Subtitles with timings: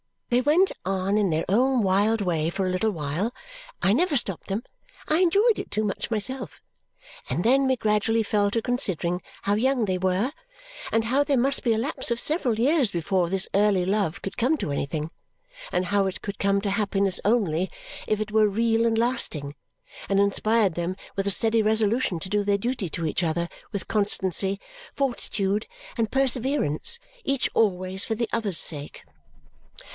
[0.29, 3.35] They went on in their own wild way for a little while
[3.83, 4.63] I never stopped them;
[5.09, 6.59] I enjoyed it too much myself
[7.29, 10.31] and then we gradually fell to considering how young they were,
[10.91, 14.37] and how there must be a lapse of several years before this early love could
[14.37, 15.11] come to anything,
[15.71, 17.69] and how it could come to happiness only
[18.07, 19.53] if it were real and lasting
[20.09, 23.89] and inspired them with a steady resolution to do their duty to each other, with
[23.89, 24.59] constancy,
[24.95, 29.03] fortitude, and perseverance, each always for the other's sake.